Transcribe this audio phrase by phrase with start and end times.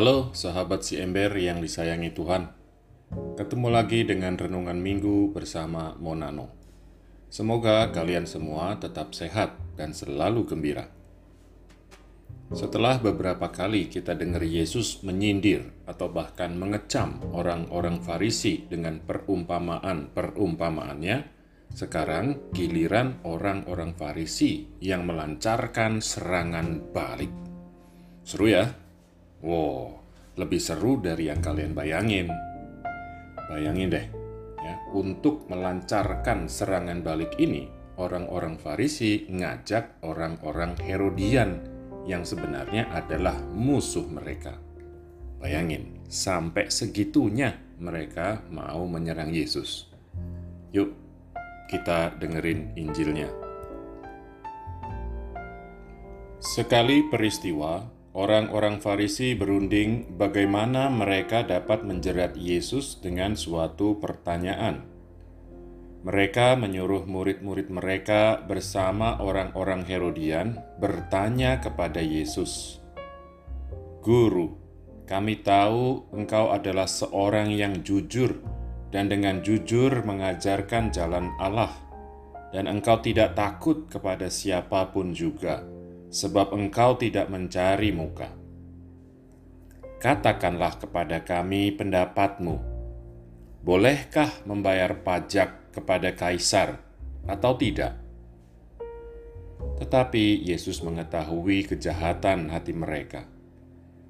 [0.00, 2.48] Halo sahabat si ember yang disayangi Tuhan.
[3.36, 6.56] Ketemu lagi dengan renungan minggu bersama Monano.
[7.28, 10.88] Semoga kalian semua tetap sehat dan selalu gembira.
[12.48, 21.16] Setelah beberapa kali kita dengar Yesus menyindir atau bahkan mengecam orang-orang Farisi dengan perumpamaan-perumpamaannya,
[21.76, 27.28] sekarang giliran orang-orang Farisi yang melancarkan serangan balik.
[28.24, 28.88] Seru ya?
[29.40, 29.99] Wow,
[30.38, 32.30] lebih seru dari yang kalian bayangin.
[33.50, 34.06] Bayangin deh,
[34.62, 37.66] ya, untuk melancarkan serangan balik ini,
[37.98, 41.60] orang-orang Farisi ngajak orang-orang Herodian
[42.06, 44.56] yang sebenarnya adalah musuh mereka.
[45.40, 49.88] Bayangin, sampai segitunya mereka mau menyerang Yesus.
[50.70, 50.94] Yuk,
[51.66, 53.30] kita dengerin Injilnya.
[56.40, 57.84] Sekali peristiwa,
[58.20, 64.84] Orang-orang Farisi berunding bagaimana mereka dapat menjerat Yesus dengan suatu pertanyaan.
[66.04, 72.84] Mereka menyuruh murid-murid mereka bersama orang-orang Herodian bertanya kepada Yesus,
[74.04, 74.52] "Guru,
[75.08, 78.36] kami tahu engkau adalah seorang yang jujur
[78.92, 81.72] dan dengan jujur mengajarkan jalan Allah,
[82.52, 85.79] dan engkau tidak takut kepada siapa pun juga."
[86.10, 88.34] Sebab engkau tidak mencari muka.
[90.02, 92.58] Katakanlah kepada kami pendapatmu,
[93.62, 96.82] bolehkah membayar pajak kepada kaisar
[97.30, 97.94] atau tidak?
[99.78, 103.28] Tetapi Yesus mengetahui kejahatan hati mereka,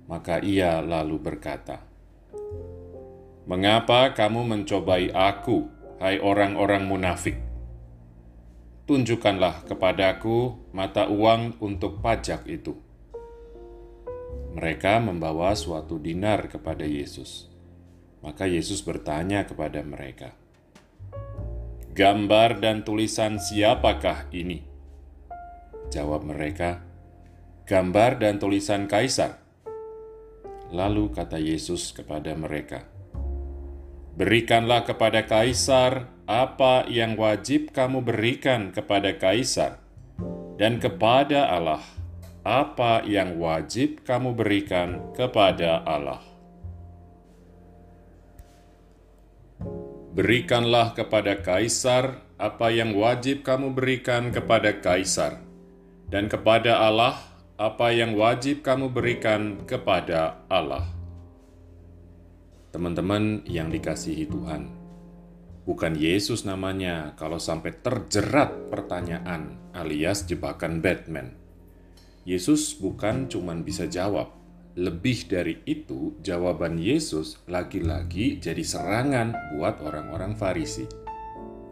[0.08, 1.84] maka Ia lalu berkata,
[3.44, 7.49] "Mengapa kamu mencobai Aku, hai orang-orang munafik?"
[8.90, 12.74] Tunjukkanlah kepadaku mata uang untuk pajak itu.
[14.58, 17.46] Mereka membawa suatu dinar kepada Yesus.
[18.18, 20.34] Maka Yesus bertanya kepada mereka,
[21.94, 24.66] "Gambar dan tulisan siapakah ini?"
[25.94, 26.82] Jawab mereka,
[27.70, 29.38] "Gambar dan tulisan kaisar."
[30.74, 32.90] Lalu kata Yesus kepada mereka,
[34.18, 39.82] "Berikanlah kepada kaisar apa yang wajib kamu berikan kepada kaisar,
[40.62, 41.82] dan kepada Allah
[42.46, 46.22] apa yang wajib kamu berikan kepada Allah.
[50.14, 55.42] Berikanlah kepada kaisar apa yang wajib kamu berikan kepada kaisar,
[56.14, 57.18] dan kepada Allah
[57.58, 60.86] apa yang wajib kamu berikan kepada Allah.
[62.70, 64.79] Teman-teman yang dikasihi Tuhan,
[65.70, 71.30] bukan Yesus namanya kalau sampai terjerat pertanyaan alias jebakan Batman.
[72.26, 74.34] Yesus bukan cuman bisa jawab,
[74.74, 80.90] lebih dari itu jawaban Yesus lagi-lagi jadi serangan buat orang-orang Farisi.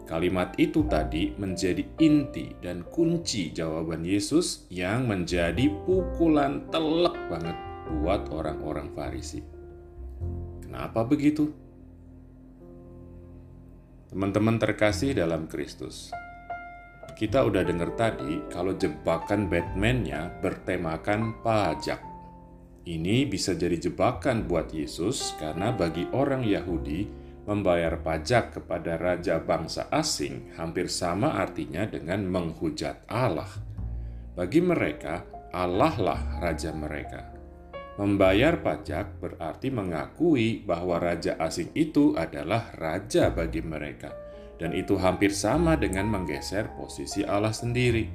[0.06, 7.58] Kalimat itu tadi menjadi inti dan kunci jawaban Yesus yang menjadi pukulan telak banget
[7.98, 9.42] buat orang-orang Farisi.
[10.62, 11.67] Kenapa begitu?
[14.08, 16.08] Teman-teman terkasih dalam Kristus,
[17.12, 22.00] kita udah dengar tadi kalau jebakan Batman-nya bertemakan pajak.
[22.88, 27.04] Ini bisa jadi jebakan buat Yesus karena bagi orang Yahudi,
[27.44, 33.48] membayar pajak kepada raja bangsa asing hampir sama artinya dengan menghujat Allah.
[34.32, 35.20] Bagi mereka,
[35.52, 37.37] Allah lah raja mereka.
[37.98, 44.14] Membayar pajak berarti mengakui bahwa raja asing itu adalah raja bagi mereka,
[44.54, 48.06] dan itu hampir sama dengan menggeser posisi Allah sendiri.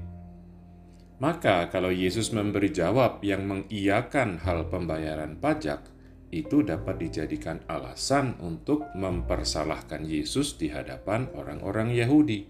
[1.20, 5.84] Maka, kalau Yesus memberi jawab yang mengiyakan hal pembayaran pajak,
[6.34, 12.50] itu dapat dijadikan alasan untuk mempersalahkan Yesus di hadapan orang-orang Yahudi.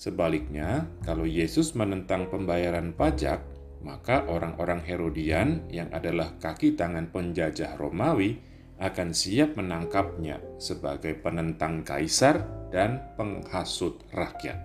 [0.00, 3.44] Sebaliknya, kalau Yesus menentang pembayaran pajak,
[3.80, 8.36] maka orang-orang Herodian yang adalah kaki tangan penjajah Romawi
[8.80, 14.56] akan siap menangkapnya sebagai penentang kaisar dan penghasut rakyat.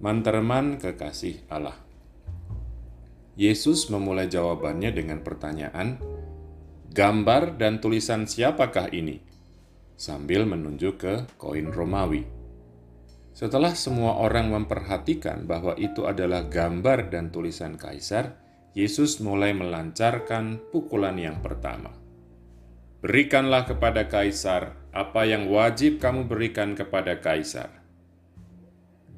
[0.00, 1.84] Manterman kekasih Allah
[3.34, 5.98] Yesus memulai jawabannya dengan pertanyaan,
[6.94, 9.18] "Gambar dan tulisan siapakah ini?"
[9.94, 12.33] sambil menunjuk ke koin Romawi.
[13.34, 18.38] Setelah semua orang memperhatikan bahwa itu adalah gambar dan tulisan kaisar,
[18.78, 21.90] Yesus mulai melancarkan pukulan yang pertama.
[23.02, 27.82] Berikanlah kepada kaisar apa yang wajib kamu berikan kepada kaisar.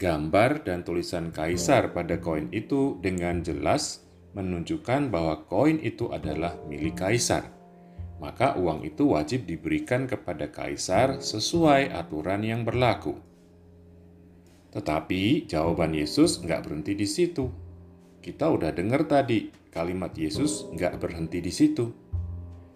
[0.00, 4.00] Gambar dan tulisan kaisar pada koin itu dengan jelas
[4.32, 7.52] menunjukkan bahwa koin itu adalah milik kaisar.
[8.16, 13.35] Maka uang itu wajib diberikan kepada kaisar sesuai aturan yang berlaku.
[14.76, 17.48] Tetapi jawaban Yesus nggak berhenti di situ.
[18.20, 21.88] Kita udah dengar tadi, kalimat Yesus nggak berhenti di situ.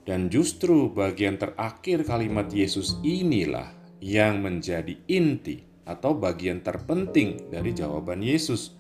[0.00, 3.68] Dan justru bagian terakhir kalimat Yesus inilah
[4.00, 8.72] yang menjadi inti atau bagian terpenting dari jawaban Yesus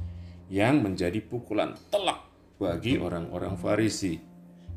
[0.48, 2.24] yang menjadi pukulan telak
[2.56, 4.30] bagi orang-orang Farisi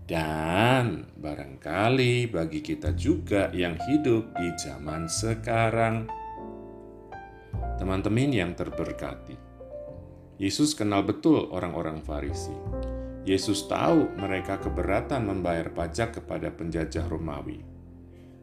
[0.04, 6.23] dan barangkali bagi kita juga yang hidup di zaman sekarang.
[7.78, 9.54] Teman-teman yang terberkati,
[10.42, 12.54] Yesus kenal betul orang-orang Farisi.
[13.24, 17.64] Yesus tahu mereka keberatan membayar pajak kepada penjajah Romawi.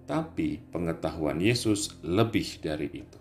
[0.09, 3.21] Tapi pengetahuan Yesus lebih dari itu.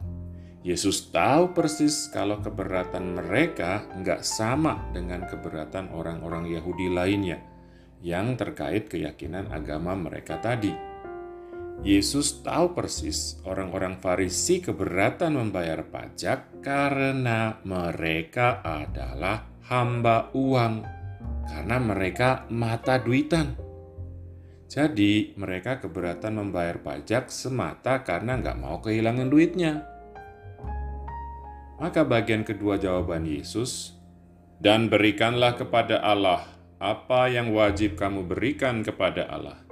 [0.60, 7.40] Yesus tahu persis kalau keberatan mereka nggak sama dengan keberatan orang-orang Yahudi lainnya
[8.00, 10.89] yang terkait keyakinan agama mereka tadi.
[11.80, 20.84] Yesus tahu persis orang-orang Farisi keberatan membayar pajak karena mereka adalah hamba uang,
[21.48, 23.56] karena mereka mata duitan.
[24.68, 29.88] Jadi mereka keberatan membayar pajak semata karena nggak mau kehilangan duitnya.
[31.80, 33.96] Maka bagian kedua jawaban Yesus,
[34.60, 36.44] dan berikanlah kepada Allah
[36.76, 39.69] apa yang wajib kamu berikan kepada Allah.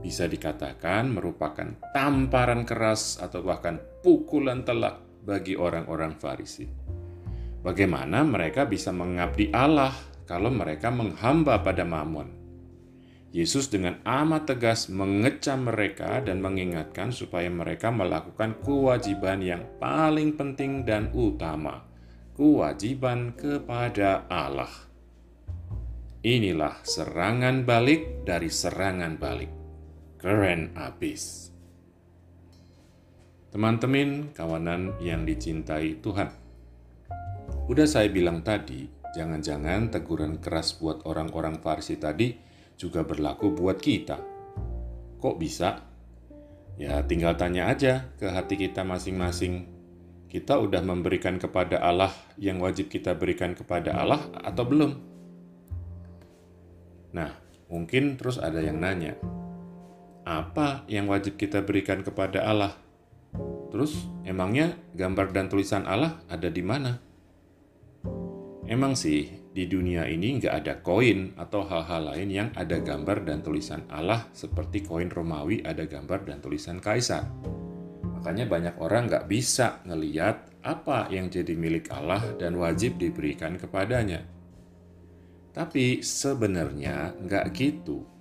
[0.00, 6.66] Bisa dikatakan merupakan tamparan keras atau bahkan pukulan telak bagi orang-orang Farisi.
[7.66, 9.90] Bagaimana mereka bisa mengabdi Allah
[10.22, 12.46] kalau mereka menghamba pada Mammon?
[13.34, 20.86] Yesus dengan amat tegas mengecam mereka dan mengingatkan supaya mereka melakukan kewajiban yang paling penting
[20.86, 21.84] dan utama,
[22.38, 24.70] kewajiban kepada Allah.
[26.22, 29.65] Inilah serangan balik dari serangan balik.
[30.26, 31.54] Keren abis.
[33.54, 36.34] Teman-teman, kawanan yang dicintai Tuhan.
[37.70, 42.34] Udah saya bilang tadi, jangan-jangan teguran keras buat orang-orang Farisi tadi
[42.74, 44.18] juga berlaku buat kita.
[45.22, 45.86] Kok bisa?
[46.74, 49.70] Ya, tinggal tanya aja ke hati kita masing-masing.
[50.26, 54.90] Kita udah memberikan kepada Allah yang wajib kita berikan kepada Allah atau belum?
[57.14, 57.30] Nah,
[57.70, 59.14] mungkin terus ada yang nanya,
[60.26, 62.74] apa yang wajib kita berikan kepada Allah?
[63.70, 66.98] Terus, emangnya gambar dan tulisan Allah ada di mana?
[68.66, 73.46] Emang sih, di dunia ini nggak ada koin atau hal-hal lain yang ada gambar dan
[73.46, 77.22] tulisan Allah seperti koin Romawi ada gambar dan tulisan Kaisar.
[78.18, 84.26] Makanya banyak orang nggak bisa ngeliat apa yang jadi milik Allah dan wajib diberikan kepadanya.
[85.54, 88.15] Tapi sebenarnya nggak gitu.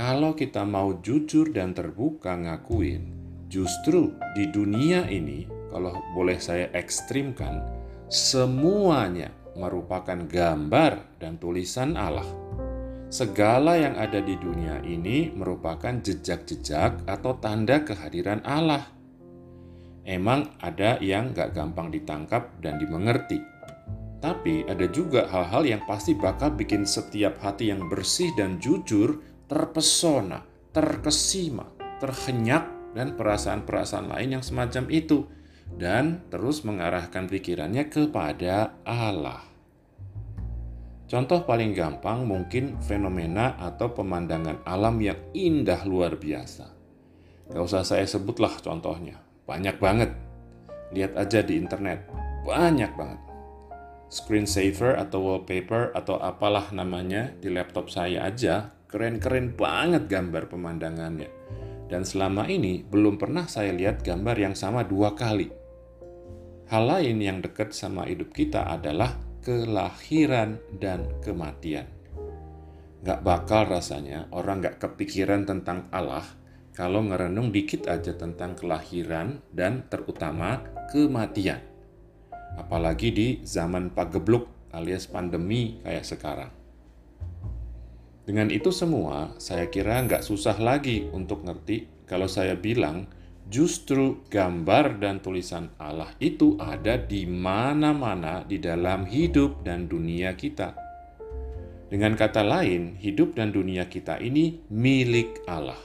[0.00, 3.12] Kalau kita mau jujur dan terbuka ngakuin,
[3.52, 7.60] justru di dunia ini, kalau boleh saya ekstrimkan,
[8.08, 9.28] semuanya
[9.60, 12.24] merupakan gambar dan tulisan Allah.
[13.12, 18.88] Segala yang ada di dunia ini merupakan jejak-jejak atau tanda kehadiran Allah.
[20.08, 23.36] Emang ada yang gak gampang ditangkap dan dimengerti.
[24.24, 30.46] Tapi ada juga hal-hal yang pasti bakal bikin setiap hati yang bersih dan jujur terpesona,
[30.70, 31.66] terkesima,
[31.98, 35.26] terhenyak, dan perasaan-perasaan lain yang semacam itu–
[35.76, 39.46] dan terus mengarahkan pikirannya kepada Allah.
[41.10, 46.70] Contoh paling gampang mungkin fenomena atau pemandangan alam yang indah luar biasa.
[47.50, 50.14] Gak usah saya sebutlah contohnya, banyak banget.
[50.94, 52.06] Lihat aja di internet,
[52.46, 53.20] banyak banget.
[54.10, 61.30] Screensaver atau wallpaper atau apalah namanya di laptop saya aja, keren-keren banget gambar pemandangannya.
[61.86, 65.50] Dan selama ini belum pernah saya lihat gambar yang sama dua kali.
[66.70, 71.86] Hal lain yang dekat sama hidup kita adalah kelahiran dan kematian.
[73.00, 76.22] Gak bakal rasanya orang gak kepikiran tentang Allah
[76.76, 80.62] kalau ngerenung dikit aja tentang kelahiran dan terutama
[80.94, 81.58] kematian.
[82.54, 86.59] Apalagi di zaman pagebluk alias pandemi kayak sekarang.
[88.24, 93.08] Dengan itu semua, saya kira nggak susah lagi untuk ngerti kalau saya bilang
[93.50, 100.78] Justru gambar dan tulisan Allah itu ada di mana-mana di dalam hidup dan dunia kita.
[101.90, 105.82] Dengan kata lain, hidup dan dunia kita ini milik Allah.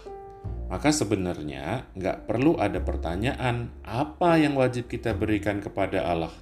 [0.69, 6.37] Maka sebenarnya nggak perlu ada pertanyaan apa yang wajib kita berikan kepada Allah.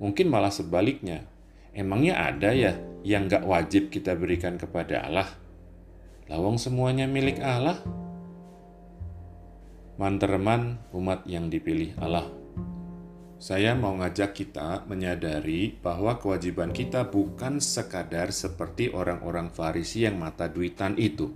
[0.00, 1.28] Mungkin malah sebaliknya.
[1.70, 2.74] Emangnya ada ya
[3.06, 5.28] yang gak wajib kita berikan kepada Allah?
[6.26, 7.78] Lawang semuanya milik Allah.
[9.98, 12.40] Mantereman umat yang dipilih Allah.
[13.40, 20.44] Saya mau ngajak kita menyadari bahwa kewajiban kita bukan sekadar seperti orang-orang Farisi yang mata
[20.44, 21.32] duitan itu.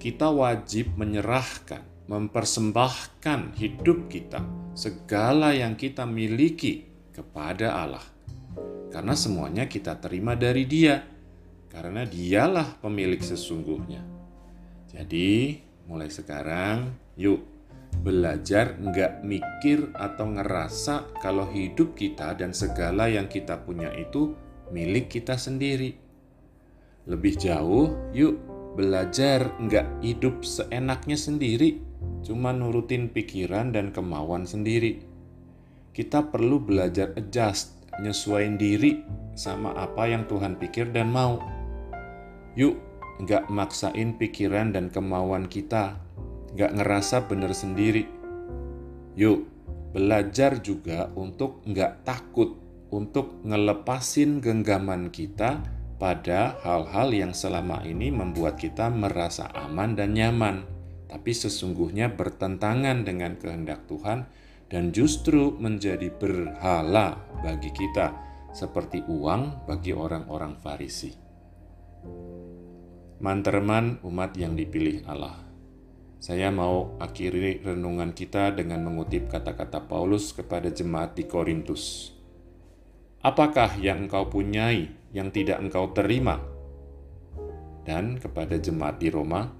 [0.00, 4.40] Kita wajib menyerahkan, mempersembahkan hidup kita,
[4.72, 8.11] segala yang kita miliki kepada Allah.
[8.92, 11.00] Karena semuanya kita terima dari Dia,
[11.72, 14.04] karena Dialah pemilik sesungguhnya.
[14.92, 15.56] Jadi,
[15.88, 17.40] mulai sekarang, yuk
[18.00, 24.32] belajar nggak mikir atau ngerasa kalau hidup kita dan segala yang kita punya itu
[24.72, 25.92] milik kita sendiri.
[27.04, 28.40] Lebih jauh, yuk
[28.72, 31.84] belajar nggak hidup seenaknya sendiri,
[32.24, 35.04] cuma nurutin pikiran dan kemauan sendiri.
[35.92, 39.04] Kita perlu belajar adjust, nyesuaiin diri
[39.36, 41.42] sama apa yang Tuhan pikir dan mau.
[42.56, 42.76] Yuk,
[43.20, 46.00] nggak maksain pikiran dan kemauan kita
[46.52, 48.04] gak ngerasa bener sendiri.
[49.16, 49.48] Yuk,
[49.92, 52.56] belajar juga untuk gak takut,
[52.92, 55.64] untuk ngelepasin genggaman kita
[55.96, 60.66] pada hal-hal yang selama ini membuat kita merasa aman dan nyaman,
[61.08, 64.28] tapi sesungguhnya bertentangan dengan kehendak Tuhan
[64.72, 68.16] dan justru menjadi berhala bagi kita,
[68.56, 71.12] seperti uang bagi orang-orang Farisi.
[73.20, 75.36] Manterman umat yang dipilih Allah.
[76.16, 82.16] Saya mau akhiri renungan kita dengan mengutip kata-kata Paulus kepada jemaat di Korintus.
[83.20, 86.40] Apakah yang engkau punyai yang tidak engkau terima?
[87.84, 89.52] Dan kepada jemaat di Roma,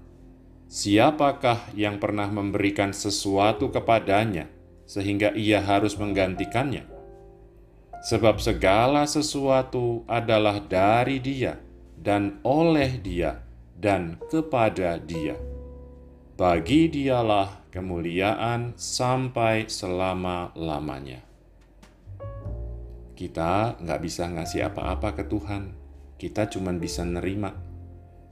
[0.71, 6.89] siapakah yang pernah memberikan sesuatu kepadanya sehingga ia harus menggantikannya?
[8.03, 11.55] Sebab segala sesuatu adalah dari Dia
[11.95, 13.39] dan oleh Dia
[13.79, 15.39] dan kepada Dia
[16.33, 21.23] bagi dialah kemuliaan sampai selama-lamanya.
[23.15, 25.71] Kita nggak bisa ngasih apa-apa ke Tuhan,
[26.19, 27.55] kita cuma bisa nerima.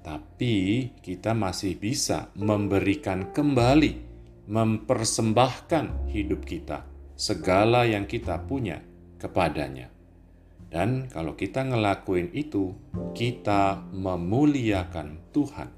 [0.02, 4.09] Tapi kita masih bisa memberikan kembali,
[4.50, 6.82] mempersembahkan hidup kita,
[7.14, 8.82] segala yang kita punya
[9.14, 9.94] kepadanya.
[10.66, 12.74] Dan kalau kita ngelakuin itu,
[13.14, 15.70] kita memuliakan Tuhan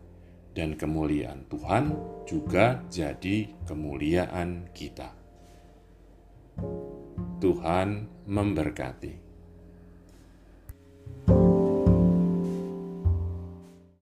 [0.57, 1.85] dan kemuliaan Tuhan
[2.29, 5.17] juga jadi kemuliaan kita.
[7.41, 7.89] Tuhan
[8.29, 9.32] memberkati.